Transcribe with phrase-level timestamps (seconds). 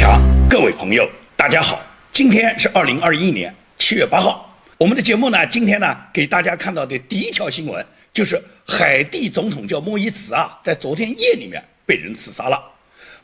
[0.00, 0.18] 强，
[0.48, 1.78] 各位朋友，大家好，
[2.10, 4.58] 今天是二零二一年七月八号。
[4.78, 12.58] 我们的节目呢，今天呢，给大家看到的第一条新闻就是海地总统叫莫伊茨啊，在昨天夜里面被人刺杀了。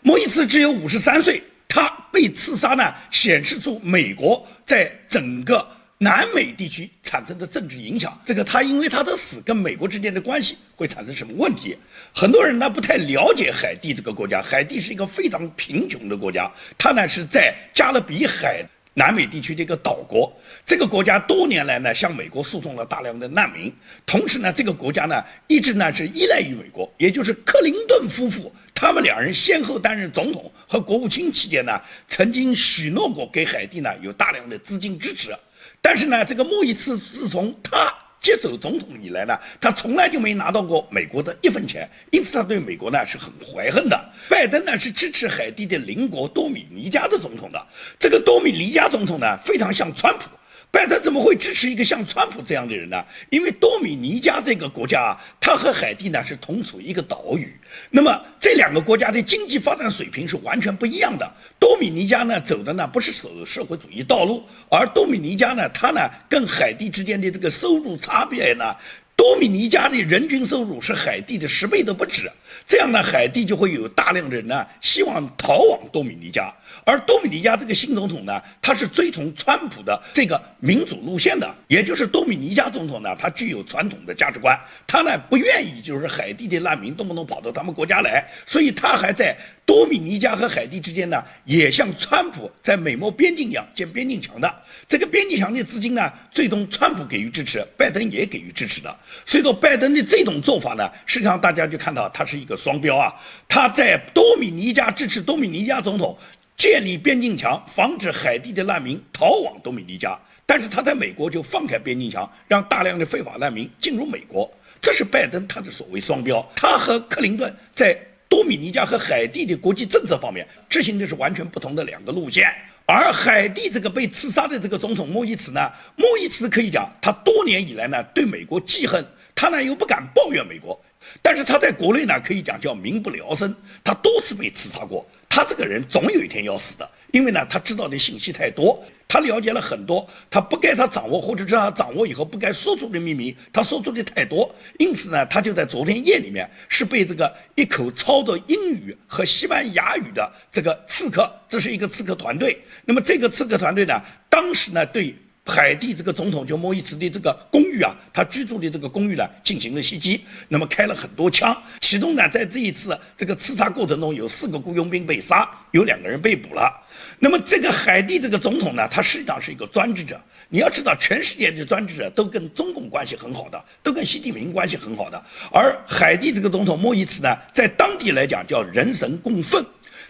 [0.03, 5.67] 莫伊茨只有五十三岁，他被刺杀呢，显示出美国在整个。
[5.99, 11.75] 南美地区产生的政治影响，这个他因为他的死跟美国之间的关系会产生什么问题？
[12.15, 18.63] 很多人呢不太了解海地这个国家，海地是一个非常贫穷的国家，它呢是在加勒比海
[18.93, 20.31] 南美地区的一个岛国。
[20.67, 23.73] 这个国家多年来呢向美国输送了大量的难民，
[24.05, 35.35] 同时呢这个国家呢一直呢是依赖于美国，也就是克林顿夫妇，他们两人先后担任总统和国务卿期间呢，曾经许诺过给海地呢有大量的资金支持。
[35.81, 44.13] 但是呢，这个莫伊茨自从他接走总统以来呢，他从来就没拿到过美国的一分钱，因此他对美国呢是很怀恨的。
[44.29, 47.67] 拜登呢是支持海地的邻国多米尼加的总统的，
[48.01, 50.29] 这个多米尼加总统呢非常像川普。
[50.77, 53.03] 拜登怎么会支持一个像川普这样的人呢？
[53.31, 57.51] 因为多米尼加这个国家啊，它和海地呢是同处一个岛屿。
[57.91, 61.27] 那么这两个国家的经济发展水平是完全不一样的。
[61.59, 68.77] 多米尼加呢走的呢不是走社会主义道路，而多米尼加呢，它呢跟海地之间的这个收入差别呢。
[69.17, 72.31] 多米尼加的人均收入是海地的十倍都不止，
[72.67, 76.53] 这样呢，海地就会有大量的人呢希望逃往多米尼加。
[76.85, 89.37] 而多米尼加这个新总统呢，他是追从川普的这个民主路线的，也就是多米尼加总统呢，他具有传统的价值观，他呢不愿意就是海地的难民动不动跑到他们国家来，所以他还在。
[89.67, 94.63] 多米尼加和海地之间呢，也像川普在美墨边境一样建边境墙的。
[94.89, 98.97] 这个边境墙的资金呢，最终川普给予支持，拜登也给予支持的。
[99.27, 103.13] 所以说，拜登的这种做法呢，实际上大家就看到他是个双标啊。
[103.47, 106.17] 他在多米尼加支持多米尼加总统
[106.57, 114.51] 建立边境墙，防止海地的难民逃往多米尼加，但是他在美国就放开边境墙，让大量的非法难民进入美国。
[114.81, 116.49] 这是拜登他的所谓双标。
[116.57, 117.95] 他和克林顿在。
[118.29, 122.53] 多米尼加和海地的国际政策方面执行的是完全不同的两个路线，
[122.85, 130.79] 而海地这个被刺杀的这个总统莫伊茨呢，莫伊茨可以讲他多年以来呢对美国记恨，他呢又不敢抱怨美国，
[131.23, 138.83] 但是他在国内呢可以讲叫民不聊生，他多次被刺杀过，他这个人总有一天要死的，因为呢他知道的信息太多。
[139.09, 152.61] 他了解了很多，他不该他掌握，或者是他掌握以后不该说出的秘密，他说出的太多，因此呢，他就在昨天夜里面是被这个一口操着英语和西班牙语的这个刺客，这是一个刺客团队。
[152.85, 153.95] 那么这个刺客团队呢，
[154.29, 155.15] 当时呢对
[155.47, 166.83] 海地这个总统就莫伊茨的这个公寓啊，他居住的这个公寓呢进行了袭击，那么开了很多枪，其中呢在这一次这个刺杀过程中有四个雇佣兵被杀，有两个人被捕了。
[167.21, 170.21] 那么这个海地这个总统呢，他实际上是一个专制者。
[170.49, 175.25] 你要知道，全世界的专制者都跟中共关系很好的，都跟习近平关系很好的。
[175.53, 179.65] 而海地这个总统莫伊茨呢，在当地来讲叫人神共愤。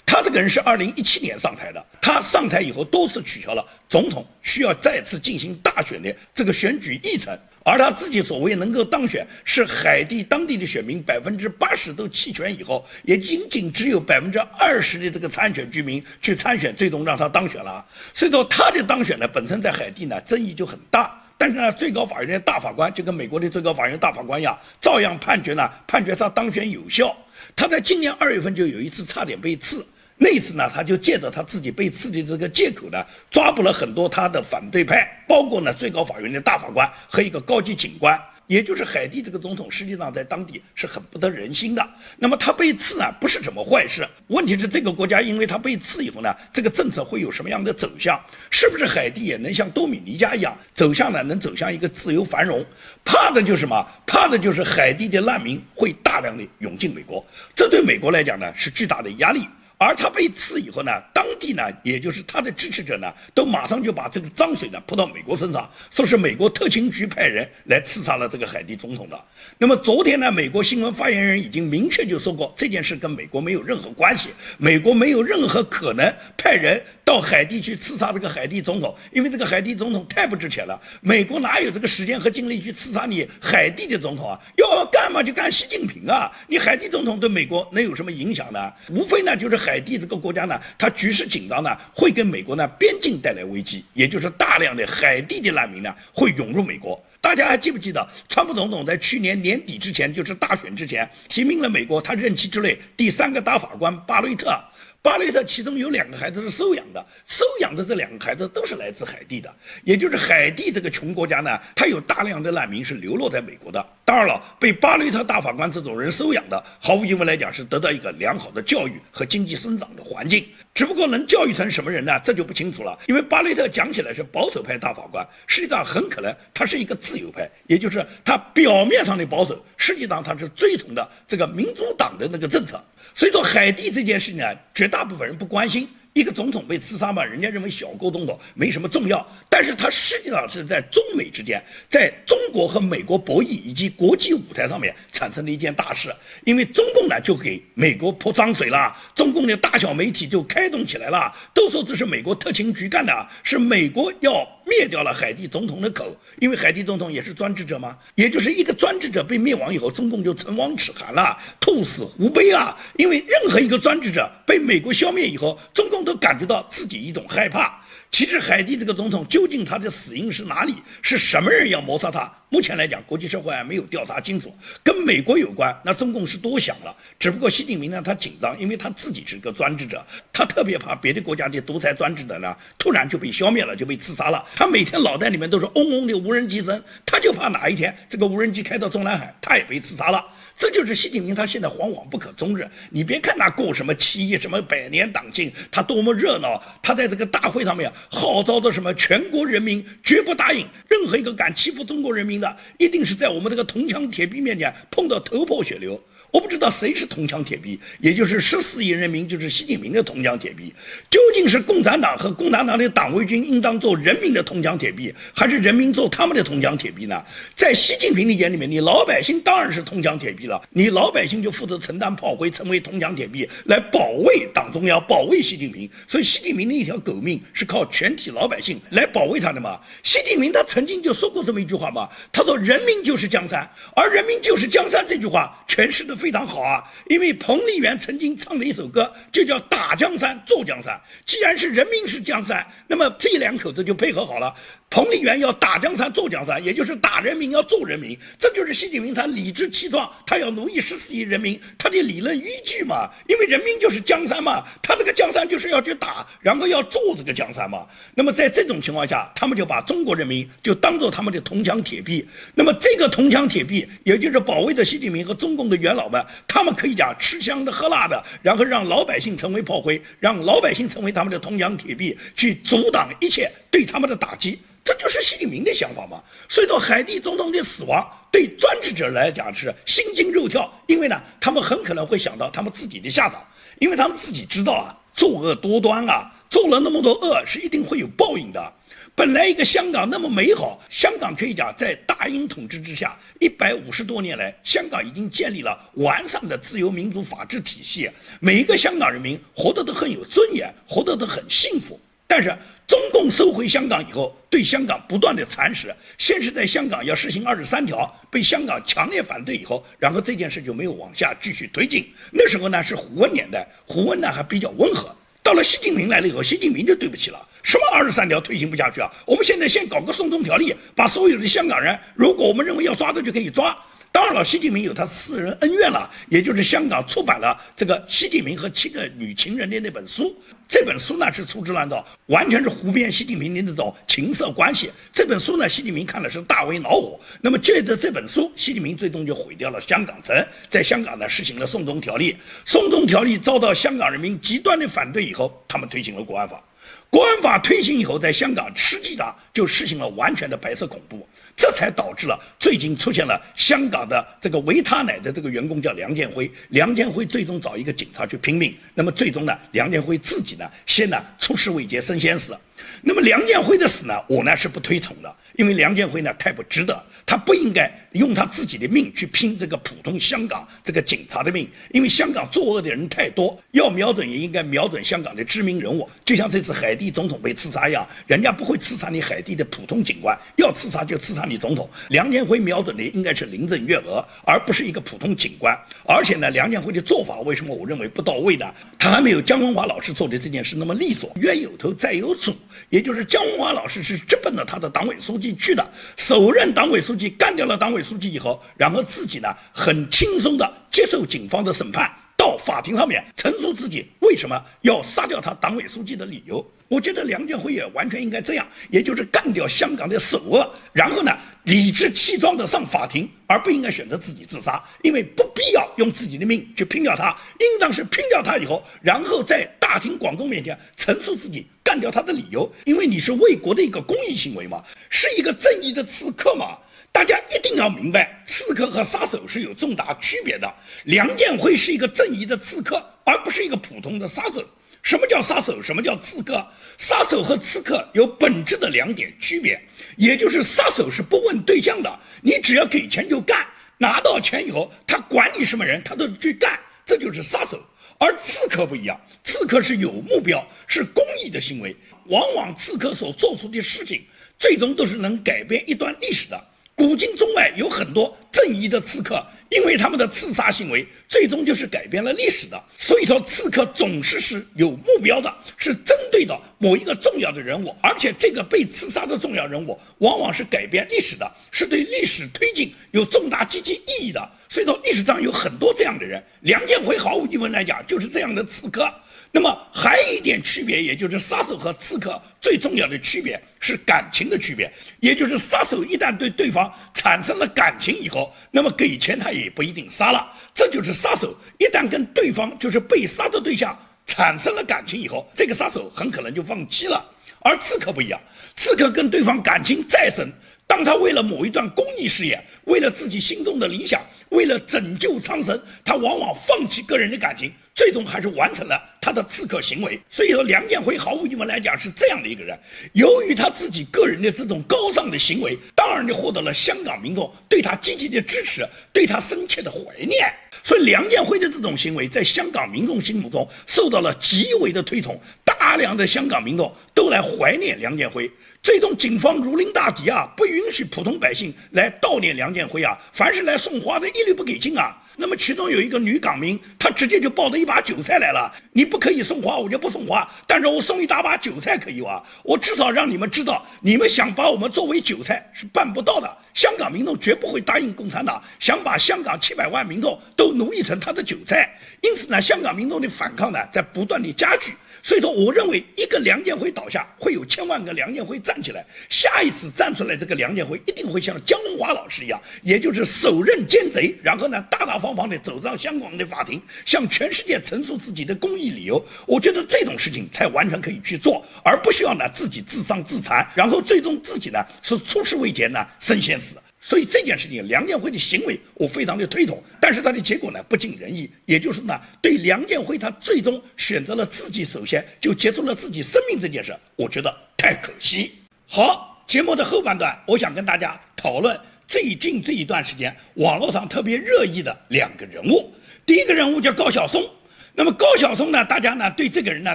[0.06, 7.36] 他这个人是二零一七年上台的，他上台以后多次取消了总统需要再次进行大选的这个选举议程。
[7.64, 17.84] 而他自己所谓能够当选，是海地当地的选民百分之八十都弃权以后，也仅仅只有百分之二十的这个参选居民去参选，最终让他当选了。
[18.14, 21.20] 所以说他的当选呢，本身在海地呢争议就很大。
[21.36, 27.14] 但是呢，最高法院的大法官就跟美国的最高法院大法官一样，照样判决呢，判决他当选有效。
[27.56, 29.84] 他在今年二月份就有一次差点被刺。
[30.18, 38.18] 那次呢，他就借着他自己被刺的这个借口呢，抓捕了很多他的反对派，包括呢最高法院的大法官和一个高级警官。
[38.48, 41.84] 也就是海地这个总统，实际上在当地是很不得人心的。
[42.16, 44.06] 那么他被刺啊，不是什么坏事。
[44.28, 48.16] 问题是这个国家，因为他被刺以后呢，这个政策会有什么样的走向？
[48.48, 51.24] 是不是海地也能像多米尼加一样走向呢？
[51.24, 52.64] 能走向一个自由繁荣？
[53.04, 53.84] 怕的就是什么？
[54.06, 57.26] 怕的就是海地的难民会大量的涌进美国，
[57.56, 59.48] 这对美国来讲呢是巨大的压力。
[59.78, 69.24] 而他被刺以后呢，当地呢，也就是他的支持者呢，都马上就把这个脏水呢泼到美国身上，说是美国特勤局派人来刺杀了这个海地总统的。
[69.58, 84.40] 那么昨天呢，美国新闻发言人已经明确就说过，这件事跟美国没有任何关系，美国没有任何可能派人到海地去刺杀这个海地总统，因为这个海地总统太不值钱了，美国哪有这个时间和精力去刺杀你海地的总统啊？
[84.56, 86.32] 要干嘛就干习近平啊？
[86.48, 88.72] 你海地总统对美国能有什么影响呢？
[88.88, 89.65] 无非呢就是。
[89.66, 97.02] 海地这个国家呢，它局势紧张呢，会给美国呢边境带来危机，也就是大量的海地的难民呢会涌入美国。
[97.20, 104.56] 大家还记不记得，川普总统在去年年底之前，就是大选之前，提名了美国他任期之内第三个大法官巴雷特。
[105.06, 109.54] 巴雷特其中有两个孩子是收养的，收养的这两个孩子都是来自海地的，
[109.84, 113.86] 也就是海地这个穷国家呢，它有大量的难民是流落在美国的。
[114.04, 120.44] 当然了，被巴雷特大法官这种人收养的，毫无疑问来讲是得到一个良好的教育和经济生长的环境。
[120.74, 122.18] 只不过能教育成什么人呢？
[122.24, 122.98] 这就不清楚了。
[123.06, 132.82] 因为巴雷特讲起来是保守派大法官，实际上很可能他是一个自由派，也就是他表面上的保守，实际上他是追从的这个民主党的那个政策。
[133.14, 134.44] 所以说，海地这件事情呢，
[134.74, 135.86] 绝大大部分人不关心。
[136.14, 146.10] 一个总统被刺杀嘛，人家认为小沟总统没什么重要，但是他实际上是在中美之间，在中国和美国博弈以及国际舞台上面产生了一件大事，
[146.46, 154.55] 因为中共呢就给美国泼脏水了，中共的大小媒体就开动起来了，都说这是美国特勤局干的，是美国要。
[154.66, 162.76] 灭掉了海地总统的口，因为海地总统也是专制者嘛，也就是一个专制者被灭亡以后，中共就唇亡齿寒了，兔死狐悲啊！
[162.96, 167.80] 因为任何一个专制者被美国消灭以后，中共都感觉到自己一种害怕。
[168.16, 170.76] 其实海地这个总统究竟他的死因是哪里？
[171.02, 172.32] 是什么人要谋杀他？
[172.48, 174.50] 目前来讲，国际社会还没有调查清楚。
[174.82, 176.96] 跟美国有关，那中共是多想了。
[177.18, 180.02] 只不过习近平呢，他紧张，因为他自己是个专制者，
[180.32, 184.42] 他特别怕别的国家的独裁专制的呢，突然就被消灭了，就被刺杀了。
[184.54, 190.24] 他每天脑袋里面都是嗡嗡的无人机声，他就怕哪一天这个无人机开到中南海，他也被刺杀了。
[190.56, 192.66] 这就是习近平，他现在惶惶不可终日。
[192.90, 206.02] 你别看他过什么七一什么百年党庆，他多么热闹，他在这个大会上面号召着什么全国人民绝不答应任何一个敢欺负中国人民的，一定是在我们这个铜墙铁壁面前碰到头破血流。
[206.36, 210.70] 我不知道谁是铜墙铁壁，也就是十四亿人民，就是习近平的铜墙铁壁。
[211.08, 217.24] 究竟是共产党和共产党的党卫军应当做人民的铜墙铁壁，还是人民做他们的铜墙铁壁呢？
[217.54, 225.88] 在习近平的眼里面，你老百姓当然是铜墙铁壁了，你老百姓就负责承担炮灰，成为铜墙铁壁来保卫党中央，保卫习近平。
[226.06, 229.80] 所以，习近平的一条狗命是靠全体老百姓来保卫他的嘛？
[230.02, 236.25] 习近平他曾经就说过这么一句话嘛，他说：“人民就是江山，而人民就是江山。”这句话诠释的非。
[236.26, 241.00] 非常好啊，因为彭丽媛曾经唱了一首歌，就叫“打江山，坐江山”。
[241.24, 244.52] 既然是人民是江山，那么这两口子就配合好了。
[244.88, 253.10] 彭丽媛要打江山坐江山，也就是打人民要做人民，这就是习近平他理直气壮，他要奴役十四亿人民，他的理论依据嘛。
[253.28, 257.86] 因为人民就是江山嘛，他这个江山就是要去打，然后要做这个江山嘛。
[258.14, 262.26] 那么在这种情况下，他们就把中国人民就当做他们的铜墙铁壁。
[262.54, 274.58] 那么这个铜墙铁壁，也就是保卫着习近平和中共的元老们，他们可以讲吃香的喝辣的，然后让老百姓成为炮灰，让老百姓成为他们的铜墙铁壁，去阻挡一切对他们的打击。
[274.82, 276.22] 这就是习近平的想法嘛。
[276.48, 278.02] 所以说，海地总统的死亡
[278.32, 283.46] 对专制者来讲是心惊肉跳，因为呢，他们很可能会想到他们自己的下场，
[283.80, 288.72] 因为他们自己知道啊，作恶多端啊，做了那么多恶是一定会有报应的。
[289.14, 298.08] 本来一个香港那么美好，香港可以讲在大英统治之下，一百五十多年来，香港已经建立了完善的自由民主法治体系，
[298.40, 302.00] 每一个香港人民活得都很有尊严，活得都很幸福。
[302.26, 302.54] 但是
[302.86, 312.06] 中共收回香港以后，对香港不断的蚕食，先是在香港要实行二十三条，被香港强烈反对以后，然后这件事就没有往下继续推进。
[312.32, 315.14] 那时候呢是胡温年代，胡温呢还比较温和。
[315.42, 319.08] 到了习近平来了以后，习近平就对不起了，什么二十三条推行不下去啊？
[319.24, 323.76] 我们现在先搞个送中条例，把所有的香港人，如果我们认为要抓的就可以抓。
[324.16, 330.34] 当然了，习近平有他私人恩怨了，也就是香港出版了这个习近平和七个女情人的那本书。
[330.66, 334.90] 这本书呢是粗制滥造，完全是胡编习近平的那种情色关系。
[335.12, 337.20] 这本书呢，习近平看了是大为恼火。
[337.42, 340.34] 那么借着这本书，习近平最终就毁掉了香港城，
[340.66, 342.38] 在香港呢实行了送中条例。
[342.64, 346.64] 送中条例遭到香港人民极端的反对以后，他们推行了国安法。
[347.10, 351.28] 国安法推行以后，在香港实际上就实行了完全的白色恐怖。
[351.56, 362.56] 这才导致了最近出现了香港的这个维他奶的这个员工叫梁建辉，梁建辉最终找一个警察去拼命，那么最终呢，梁建辉自己呢先呢出师未捷身先死。
[363.02, 378.52] 那么梁建辉的死呢，我呢是不推崇的，因为梁建辉呢太不值得，他不应该用他自己的命去拼这个普通香港这个警察的命，因为香港作恶的人太多，要瞄准也应该瞄准香港的知名人物，就像这次海地总统被刺杀一样，人家。
[378.56, 381.88] 不会刺杀你海地的普通警官，要刺杀就刺杀你总统。
[382.10, 385.76] 梁建辉瞄准的应该是林郑月娥，而不是一个普通警官。
[386.04, 388.66] 而且呢，梁建辉的做法为什么我认为不到位呢？
[388.98, 392.54] 他还没有姜文华老师做的这件事那么利索，冤有头债有主。
[392.90, 395.86] 也就是姜文华老师是直奔着他的党委书记去的，
[396.16, 402.10] 首任党委书记干掉了党委书记以后，然后自己呢很轻松的接受警方的审判，
[402.46, 406.64] 到法庭上面陈述自己为什么要杀掉他党委书记的理由。
[406.86, 426.78] 我觉得梁建辉也完全应该这样，也就是干掉香港的首恶，然后呢，理直气壮的上法庭，而不应该选择自己自杀，因为不必要用自己的命去拼掉他，应当是拼掉他以后，然后在大庭广众面前陈述自己干掉他的理由，因为你是为国的一个公益行为嘛，是一个正义的刺客嘛。
[427.16, 430.70] 大家一定要明白，刺客和杀手是有重大区别的。
[431.04, 434.62] 梁建辉是一个正义的刺客，而不是一个普通的杀手。
[435.00, 435.80] 什么叫杀手？
[435.80, 436.62] 什么叫刺客？
[436.98, 439.80] 杀手和刺客有本质的两点区别，
[440.18, 447.82] 也就是杀手是不问对象的，你只要给钱就干，拿到钱以后，他管你什么人，他都去干，这就是杀手。
[448.18, 451.96] 而刺客不一样，刺客是有目标，是公益的行为，
[452.26, 454.22] 往往刺客所做出的事情，
[454.58, 456.62] 最终都是能改变一段历史的。
[456.96, 462.82] 古今中外有很多正义的刺客，因为他们的刺杀行为最终就是改变了历史的。
[462.96, 474.50] 所以说，刺客总是是有目标的，是针对的某一个重要的人物，而且这个被刺杀的重要人物往往是改变历史的，是对历史推进有重大积极意义的。
[474.68, 479.12] 所以说，历史上有很多这样的人，梁建辉毫无疑问来讲就是这样的刺客。
[479.52, 490.52] 那么还有一点区别，也就是杀手和刺客最重要的区别是感情的区别，也就是杀手一旦对对方产生了感情以后，那么给钱他也不一定杀了。
[490.74, 493.96] 这就是杀手一旦跟对方就是被杀的对象
[494.26, 497.32] 产生了感情以后，这个杀手很可能就放弃了。
[497.60, 498.40] 而刺客不一样，
[498.76, 500.52] 刺客跟对方感情再深。
[500.86, 510.20] 当他为了某一段公益事业，为了自己心中的理想，为了拯救苍生，他往往放弃个人的感情，最终还是完成了他的刺客行为。
[510.28, 512.78] 所以说，梁建辉毫无疑问来讲是这样的一个人。
[513.14, 520.52] 由于他自己个人的这种高尚的行为，当然就获得了香港民众对他积极的支持，对他深切的怀念。
[520.84, 528.48] 所以，梁建辉的这种行为在香港民众心目中受到了极为的推崇，大量的香港民众都来怀念梁建辉。
[528.82, 535.16] 最终，警方如临大敌啊，不允许普通百姓来悼念梁建辉啊，凡是来送花的，一律不给进啊。
[535.38, 538.72] 那么其中有一个女港民，她直接就抱着一把韭菜来了。
[538.92, 542.42] 你不可以送花，我就不送花，但是我送一大把韭菜可以哇？
[542.64, 546.58] 我至少让你们知道，你们想把我们作为韭菜是办不到的。
[546.72, 551.94] 香港民众绝不会答应共产党想把香港七百万民众都奴役成他的韭菜。
[552.22, 554.94] 因此呢，香港民众的反抗呢在不断的加剧。
[555.26, 559.04] 所以说，我认为一个梁建辉倒下，会有千万个梁建辉站起来。
[559.28, 569.20] 下一次站出来，这个梁建辉一定会像江文华老师一样，也就是手刃奸贼，然后呢，大大方方的走上香港的法庭，向全世界陈述自己的公益理由。
[569.48, 576.76] 我觉得这种事情才完全可以去做，而不需要呢自己自伤自残，然后最终自己呢是出师未捷呢身先死。
[577.06, 588.50] 所以这件事情，梁建辉的行为我非常的推崇，但是他的结果呢不尽人意，也就是呢，对梁建辉他最终选择了自己首先就结束了自己生命这件事，我觉得太可惜。
[588.88, 595.94] 好，节目的后半段，我想跟大家讨论最近这一段时间网络上特别热议的两个人物。
[596.26, 597.48] 第一个人物叫高晓松，
[597.94, 599.94] 那么高晓松呢，大家呢对这个人呢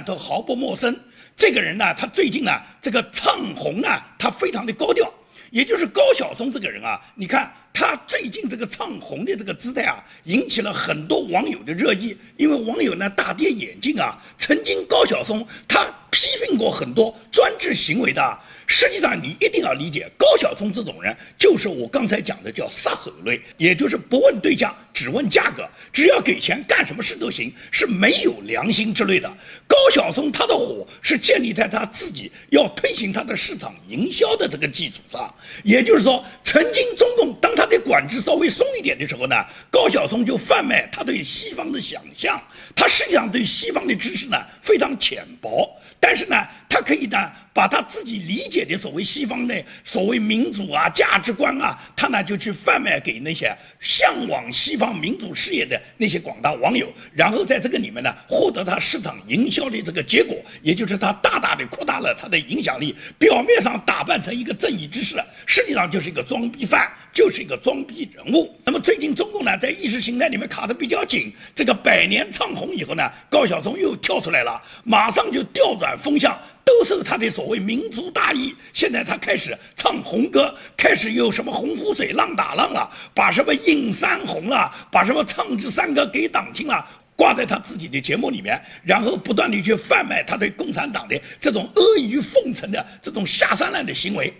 [0.00, 0.98] 都毫不陌生。
[1.36, 3.88] 这个人呢，他最近呢这个唱红呢，
[4.18, 5.12] 他非常的高调。
[5.52, 12.16] 也就是高晓松这个人啊，你看他最近这个唱红的这个姿态啊，引起了很多网友的热议。
[12.36, 18.38] 因为网友呢大跌眼镜啊，曾经高晓松他批评过很多专制行为的。
[18.66, 29.28] 实际上，你一定要理解高晓松这种人，就是我刚才讲的叫杀手类，也就是不问对象，只问价格，只要给钱，干什么事都行，是没有良心之类的。
[29.66, 39.36] 高晓松他的火是建立在他自己要推行他的市场营销的这个基础上，也就是说，曾经中共他的管制稍微松一点的时候呢，
[39.70, 42.42] 高晓松就贩卖他对西方的想象，
[42.74, 46.36] 他实际上对西方的知识呢非常浅薄，但是呢，
[46.68, 47.16] 他可以呢
[47.54, 48.62] 把他自己理解。
[48.64, 62.96] 的所谓西方的所谓民主啊价值观啊，他呢就去贩卖给那些向往西方民主事业的那些广大网友，然后在这个里面呢获得他市场营销的这个结果，也就是他大大的扩大了他的影响力。
[63.18, 65.16] 表面上打扮成一个正义之士，
[65.46, 68.54] 实际上就是一个装逼犯，就是一个装逼人物。
[68.64, 76.38] 那么最近中共呢在意识形态里面卡得比较紧，这个百年唱红以后呢，高晓松又跳出来了，马上就调转风向。
[76.64, 94.32] 兜售他的所谓民族大义，现在他开始唱红歌，开始有什么洪湖水浪打浪了，把什么映山红了，把什么唱支山歌给党听了，挂在他自己的节目里面，然后不断的去贩卖他对共产党的这种阿谀奉承的这种下三滥的行为。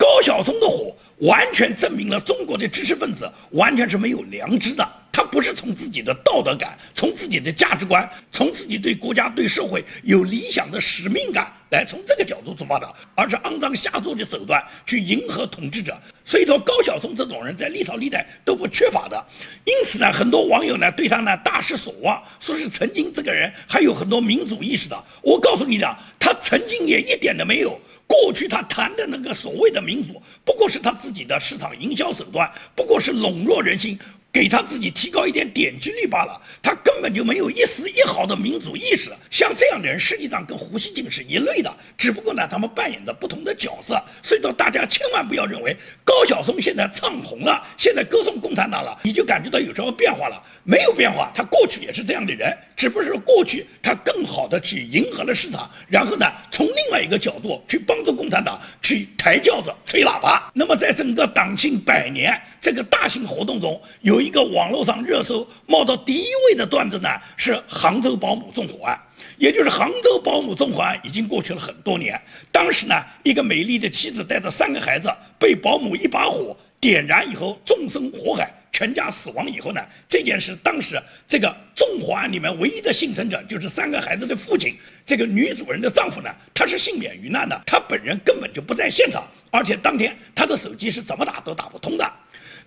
[0.00, 4.99] 高晓松的火完全证明了中国的知识分子完全是没有良知的。
[5.12, 15.98] 他不是从自己的道德感、从自己的价值观、从自己对国家、对社会有理想的使命感来从这个角度出发的，而是肮脏下作的手段去迎合统治者。
[16.24, 19.24] 所以说，高晓松这种人在历朝历代都不缺乏的。
[19.64, 25.04] 因此呢，很多网友呢对他呢大失所望，说是曾经这个人还有很多民主意识的。
[25.22, 27.78] 我告诉你的，他曾经也一点都没有。
[28.06, 33.96] 过去他谈的那个所谓的民主，不过是他自己的市场营销手段，不过是笼络人心。
[34.32, 39.10] 给他自己提高一点点击率罢了，他根本就没有一丝一毫的民主意识。
[39.28, 44.00] 像这样的人，实际上跟胡锡进是一类的，只不过呢，他们扮演的不同的角色。
[44.22, 50.40] 所以说，大家千万不要认为高晓松现在唱红了，现在歌颂共产党了，你就感觉到有什么变化了？
[50.62, 60.52] 没有变化，他过去也是这样的人，只不过是过去他更好的去迎合了市场，然后呢，从另外一个角度去帮助共产党去抬轿子、吹喇叭。
[60.54, 64.19] 那么，在整个党庆百年这个大型活动中，有。
[64.20, 68.98] 一个网络上热搜冒到第一位的段子呢，是杭州保姆纵火案，
[69.38, 72.20] 也就是杭州保姆纵火案已经过去了很多年。
[72.52, 92.10] 当时呢，一个美丽的妻子带着三个孩子被保姆一把火点燃以后，纵身火海，全家死亡以后呢，这件事当时这个纵火案里面唯一的幸存者就是三个孩子的父亲，这个女主人的丈夫呢，他是幸免于难的，他本人根本就不在现场，而且当天他的手机是怎么打都打不通的。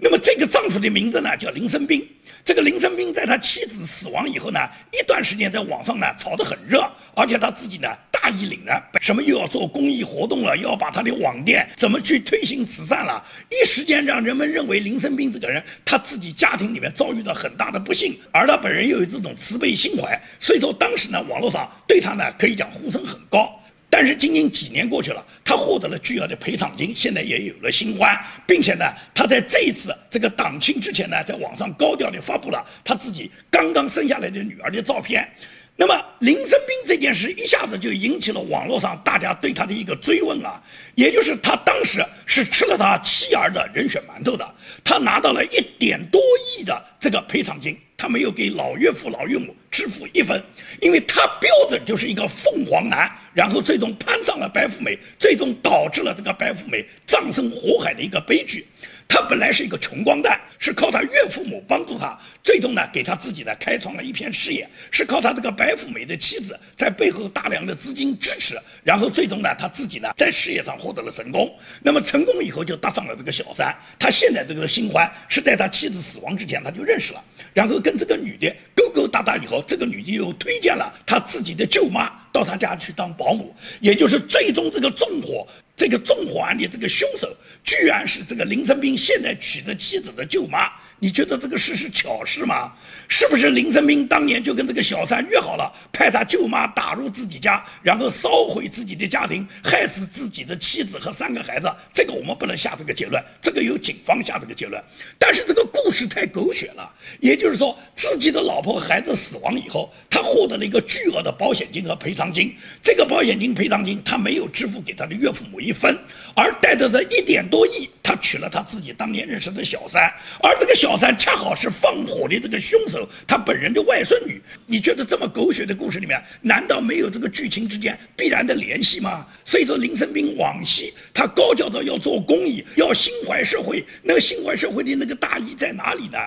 [0.03, 2.05] 那么这个丈夫的名字呢，叫林生斌。
[2.43, 4.59] 这个林生斌在他妻子死亡以后呢，
[4.91, 23.57] 一段时间在网上呢炒得很热，而且他自己呢大义凛然，什么又要做公益活动了，又要把他的网店怎么去推行慈善了，一时间让人们认为林生斌这个人他自己家庭里面遭遇到很大的不幸，而他本人又有这种慈悲心怀，所以说当时呢，网络上对他呢可以讲呼声很高。
[23.95, 35.31] 但是仅仅几年过去了，他获得了巨额的赔偿金，现在也有了新欢，并且呢，他在这一次这个党庆之前呢，在网上高调的发布了他自己刚刚生下来的女儿的照片。
[35.75, 40.59] 那么林生斌这件事一下子就引起了网络上大家对他的一个追问啊，
[40.95, 46.19] 也就是他当时是吃了他妻儿的人血馒头的，他拿到了一点多
[46.57, 47.77] 亿的这个赔偿金。
[48.03, 50.43] 他没有给老岳父老岳母支付一分，
[50.81, 58.65] 因为他标准就是一个凤凰男，然后最终攀上了白富美，最终导致了这个白富美葬身火海的一个悲剧。
[59.07, 71.53] 他本来是一个穷光蛋，是靠他岳父母帮助他，最终呢给他自己呢开创了一片事业，是靠他这个白富美的妻子在背后大量的资金支持，然后最终呢他自己呢在事业上获得了成功。
[71.81, 85.47] 那么成功以后就搭上了这个小三，他现在这个新欢是在他妻子死亡之前他就认识了，然后跟这个女的勾勾搭搭以后，这个女的又推荐了他自己的舅妈到他家去当保姆，也就是最终这个纵火。
[85.83, 87.27] 这个纵火案的这个凶手，
[87.65, 90.71] 居然是这个林生斌现在娶的妻子的舅妈。
[90.97, 92.71] 你觉得这个事是巧事吗？
[93.09, 101.69] 是不是林生斌当年就跟这个小三约好了，派他舅妈打入自己家，然后烧毁自己的家庭，害死自己的妻子和三个孩子？
[101.93, 104.81] 这个我们不能下这个结论，这个由警方下这个结论。
[105.19, 112.55] 但是这个故事太狗血了，也就是说，自己的老婆和孩子死亡以后，他获得了一个巨额的保险金和赔偿金。
[112.81, 115.99] 这个保险金、赔偿金他没有支付给他的岳父母一分，
[116.33, 120.09] 而带着这一点多亿，他娶了他自己当年认识的小三，
[120.41, 120.93] 而这个小。
[120.93, 124.39] 三恰好是放火的这个凶手，他本人的外孙女。
[124.67, 129.25] 你觉得这么狗血的故事里面，难道没有这个剧情之间必然的联系吗？
[129.43, 136.17] 所以说，林生斌往昔他高叫着要做公益，要心怀社会，那个心怀社会的那个大义在哪里呢？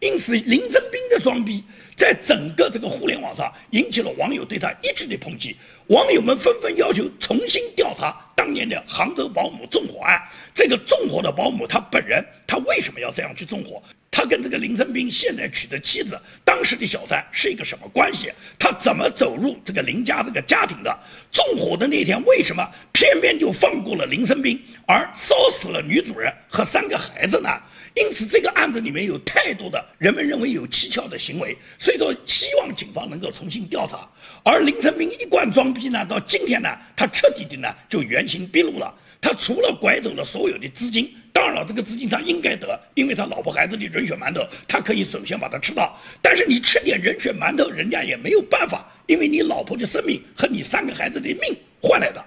[0.00, 1.62] 因此，林生斌的装逼
[1.96, 5.56] 在整个这个互联网上引起了网友对他一致的抨击。
[5.86, 10.20] 网友们纷纷要求重新调查当年的杭州保姆纵火案。
[10.54, 13.82] 这个纵火的保姆，他本人他为什么要这样去纵火？
[14.10, 18.32] 他跟这个林生斌现在娶的妻子，当时的小三是一个什么关系？
[18.58, 20.98] 他怎么走入这个林家这个家庭的？
[21.30, 27.50] 纵火的那天，为什么偏偏就放过了林生斌，而烧死了女主人和三个孩子呢？
[27.96, 34.06] 因此，这个案子里面有太多的人们认为有蹊跷的行为，所以说希望警方能够重新调查。
[34.44, 38.94] 而林成斌一贯装逼呢，到今天呢，他彻底的呢就原形毕露了。
[39.18, 45.98] 他除了拐走了所有的资金，当然了，这个资金他应该得，因为他老婆孩子的人血馒头，他可以首先把它吃到。
[46.20, 52.22] 但是你吃点人血馒头，人家也没有办法，因为你老婆的生命和你三个孩子的命换来的。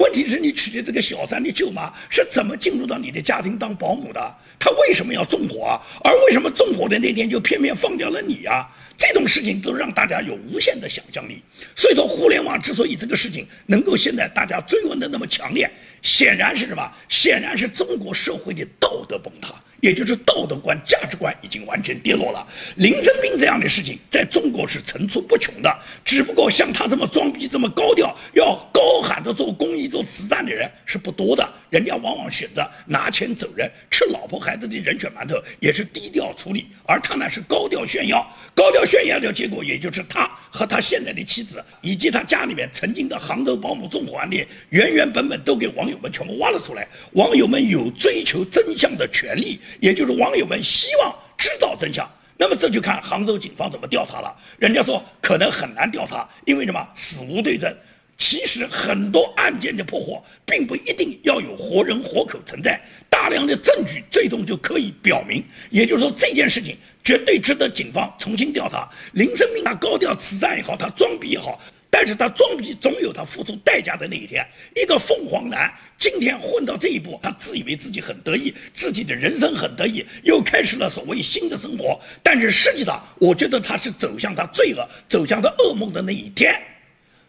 [0.00, 4.34] 问题是你娶的这个小三的舅妈是怎么进入到你的家庭当保姆的？
[4.58, 5.78] 她为什么要纵火？
[6.02, 8.66] 而为什么纵火的那天就偏偏放掉了你啊？
[8.96, 11.42] 这种事情都让大家有无限的想象力，
[11.76, 15.70] 所以说互联网之所以这个事情能够现在大家追问的那么强烈，
[16.02, 16.92] 显然是什么？
[17.08, 19.54] 显然是中国社会的道德崩塌。
[19.80, 22.46] 也就是道德观、价值观已经完全跌落了。
[22.76, 31.48] 林生斌这样的事情在中国是层出不穷的，只不过像他这么装逼、这么高调，要高喊着做公益、做慈善的人是不多的。
[31.70, 38.26] 人家往往选择拿钱走人，吃老婆孩子的人血馒头也是低调处理，而他呢是高调炫耀。
[38.54, 44.36] 高调炫耀的结果，也就是他和他现在的妻子以及他家里面曾经的杭州保姆纵火案的
[44.70, 46.88] 原原本本都给网友们全部挖了出来。
[47.12, 49.60] 网友们有追求真相的权利。
[49.78, 54.36] 也就是网友们希望知道真相，那么这就看杭州警方怎么调查了。
[54.58, 56.88] 人家说可能很难调查，因为什么？
[56.94, 57.74] 死无对证。
[58.18, 62.78] 其实很多案件的破获，并不一定要有活人活口存在，
[63.08, 65.42] 大量的证据最终就可以表明。
[65.70, 68.86] 也就是说，这件事情绝对值得警方重新调查。
[69.12, 71.58] 林生明他高调慈善也好，他装逼也好。
[72.00, 74.42] 但是他装逼总有他付出代价的那一天。
[74.74, 82.00] 一个凤凰男今天混到这一步，他自以为自己很得意，自己的人生很得意，又开始了所谓新的生活。
[82.22, 86.58] 但是实际上，我觉得他是走向他罪恶、走向他噩梦的那一天。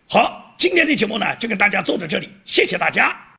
[0.08, 3.31] 好，今天的节目呢，就跟大家做到这里，谢谢大家。